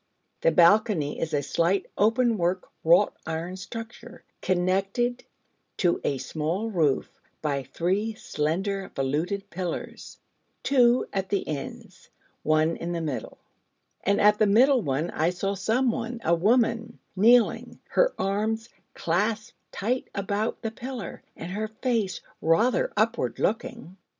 The 0.41 0.49
balcony 0.51 1.19
is 1.19 1.31
a 1.31 1.43
slight 1.43 1.85
open 1.95 2.35
work 2.39 2.71
wrought 2.83 3.15
iron 3.27 3.55
structure, 3.55 4.23
connected 4.41 5.25
to 5.77 6.01
a 6.03 6.17
small 6.17 6.71
roof 6.71 7.21
by 7.43 7.61
three 7.61 8.15
slender 8.15 8.91
voluted 8.95 9.51
pillars, 9.51 10.17
two 10.63 11.05
at 11.13 11.29
the 11.29 11.47
ends, 11.47 12.09
one 12.41 12.77
in 12.77 12.93
the 12.93 12.99
middle: 13.01 13.37
and 14.03 14.19
at 14.19 14.39
the 14.39 14.47
middle 14.47 14.81
one 14.81 15.11
I 15.11 15.29
saw 15.29 15.53
someone, 15.53 16.19
a 16.25 16.33
woman 16.33 16.97
kneeling 17.15 17.77
her 17.89 18.15
arms 18.17 18.69
clasped 18.95 19.55
tight 19.71 20.09
about 20.15 20.63
the 20.63 20.71
pillar, 20.71 21.21
and 21.35 21.51
her 21.51 21.67
face 21.67 22.21
rather 22.41 22.91
upward 22.97 23.37
looking. 23.37 23.97